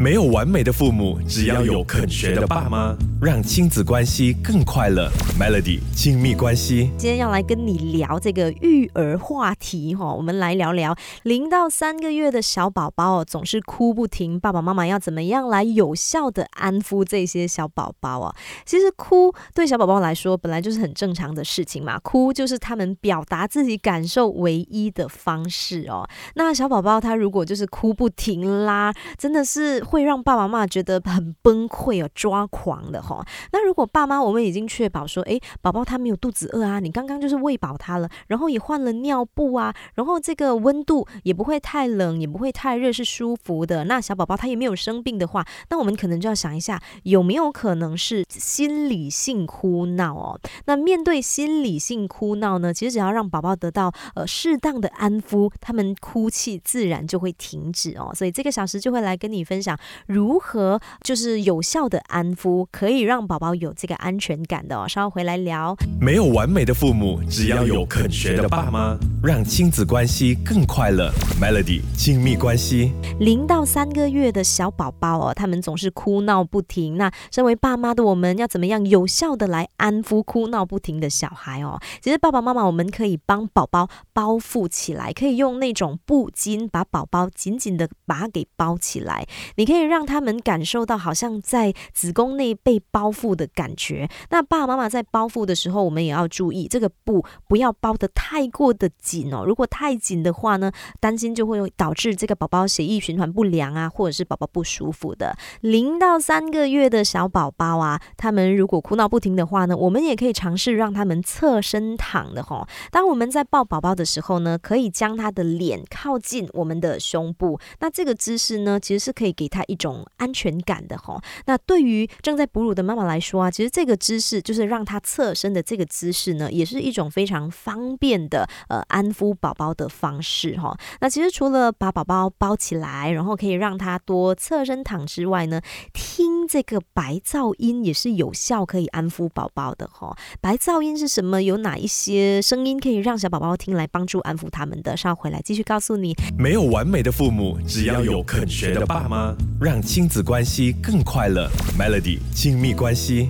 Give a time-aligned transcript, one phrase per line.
[0.00, 5.10] 没有完美的父母，只要有肯学的爸妈，让亲子关系更快乐。
[5.38, 18.34] Melody 亲密关系，今天要来跟你聊这个育儿话题哈，我们来聊聊零到三个月的小宝宝，总是哭不停，爸爸妈妈要怎么样来有效的安抚这些小宝宝啊？
[18.64, 26.08] 其实哭对小宝宝来说本来就是很正常的事情嘛，哭就是他们表达自己感受唯一的方式哦。
[26.36, 29.84] 那小宝宝他如果就是哭不停啦，真的是。
[29.90, 33.26] 会让爸爸妈妈觉得很崩溃哦，抓狂的哈。
[33.52, 43.84] 那如果爸妈我们已经确保说，哎，宝宝他没有肚子饿啊，你刚刚就是喂饱他了，然后也换了尿布啊，然后这个温度也不会太冷，也不会太热，是舒服的。
[43.84, 50.40] 那小宝宝他也没有生病的话，那我们可能就要想一下，有没有可能是心理性哭闹哦？
[50.66, 58.12] 那面对心理性哭闹呢，其实只要让宝宝得到呃适当的安抚，他们哭泣自然就会停止哦。
[58.14, 59.76] 所以这个小时就会来跟你分享。
[60.06, 64.88] 如何就是有效的安抚，可以让宝宝有这个安全感的？
[64.88, 65.74] 稍后回来聊。
[66.00, 71.10] 没有完美的父母，只要有肯学的爸妈，让亲子关系更快乐。
[71.40, 76.98] Melody 亲密关系，零到三个月的小宝宝哦，他们总是哭闹不停。
[76.98, 81.80] 那身为爸妈的我们要怎么样有效的来安抚哭闹不停的小孩哦？
[82.02, 89.26] 其实爸爸妈妈我们可以帮宝宝包覆起来，可以用那种布巾把宝宝紧紧的把它给包起来。
[89.56, 89.69] 你。
[89.70, 94.08] 可以让他们感受到好像在子宫内被包覆的感觉。
[94.30, 99.44] 那爸爸妈妈在包覆的时候，我们也要注意这个布不要包得太过的紧哦。
[99.46, 105.36] 如果太紧的话呢，担心就会导致这个宝宝血液循环不良啊，或者是宝宝不舒服的。
[105.60, 112.66] 零到三个月的小宝宝啊，他们如果哭闹不停的话呢，我们也可以尝试让他们侧身躺的哈。
[112.90, 117.60] 当我们在抱宝宝的时候呢，可以将他的脸靠近我们的胸部。
[117.78, 119.59] 那这个姿势呢，其实是可以给他。
[119.66, 130.76] 一种安全感的哈，那对于正在哺乳的妈妈来说啊，其实这个姿势就是让她侧身的这个姿势呢，也是一种非常方便的呃安抚宝宝的方式哈。
[131.00, 135.60] 那其实除了把宝宝包起来，然后可以让他多侧身躺之外呢，
[135.92, 140.16] 听这个白噪音也是有效可以安抚宝宝的哈。
[140.40, 141.40] 白噪音是什么？
[141.40, 144.96] 有哪一些声音可以让小宝宝听来帮助安抚他们的？
[144.96, 146.14] 稍后回来继续告诉你。
[146.38, 149.34] 没有完美的父母，只要有肯学的爸妈。
[149.60, 153.28] 让亲子关系更快乐，Melody 亲密关系。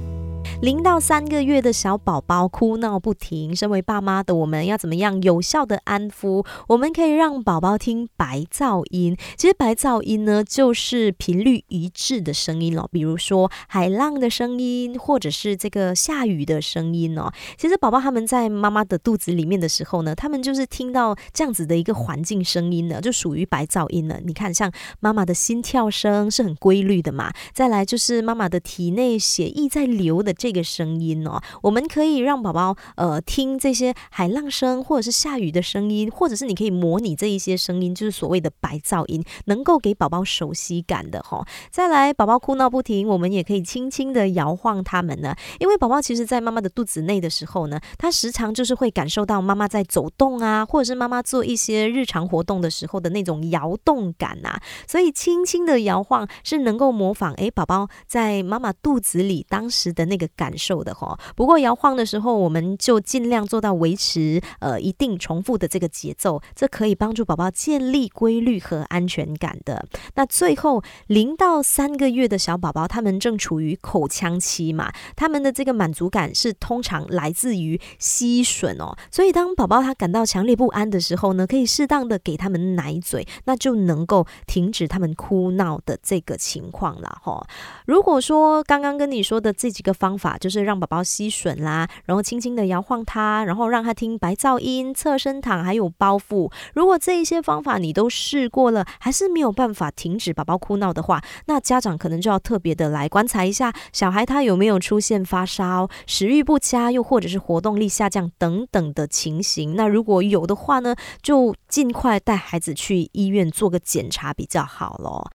[0.62, 6.44] 零到三个月的小宝宝哭闹不停，身为爸妈的我们要怎么样有效的安抚？
[6.68, 9.16] 我们可以让宝宝听白噪音。
[9.38, 17.32] 其实白噪音呢，就是频率一致的声音哦，比如说海浪的声音，或者是这个下雨的声音哦。
[17.56, 24.20] 其实宝宝他们在妈妈的肚子里面的时候呢，他们就是听到这样子的一个环境声音呢，就属于白噪音了。
[24.26, 30.49] 你看，像妈妈的心跳声是很规律的嘛，再来就是妈妈的体内血液在流的这。
[30.50, 41.46] 这个声音哦，我们可以让宝宝呃听这些海浪声，或者是下雨的声音，或者是你可以模拟这一些声音，就是所谓的白噪音，能够给宝宝熟悉感的哈。
[41.70, 60.28] 再来，宝宝哭闹不停，我们也可以轻轻的摇晃他们呢，因为宝宝其实在妈妈的肚子内的时候呢，他时常就是会感受到妈妈在走动啊，或者是妈妈做一些日常活动的时候的那种摇动感呐，所以轻轻的摇晃是能够模仿诶宝宝在妈妈肚子里当时的那个。
[60.40, 69.84] 感受的哈，不过摇晃的时候，我们就尽量做到维持呃一定重复的这个节奏，这可以帮助宝宝建立规律和安全感的。
[70.14, 87.46] 那最后零到三个月的小宝宝，他们正处于口腔期嘛，他们的这个满足感是通常来自于吸吮哦，所以当宝宝他感到强烈不安的时候呢，可以适当的给他们奶嘴，那就能够停止他们哭闹的这个情况了哈。
[87.84, 96.50] 如果说刚刚跟你说的这几个方法就是让宝宝吸吮啦，然后轻轻的摇晃他，然后让他听白噪音、侧身躺，还有包覆。
[96.74, 109.74] 如果这一些方法你都试过了，还是没有办法停止宝宝哭闹的话，那家长可能就要特别的来观察一下小孩他有没有出现发烧、食欲不佳，又或者是活动力下降等等的情形。
[109.74, 115.28] 那如果有的话呢，就尽快带孩子去医院做个检查比较好咯。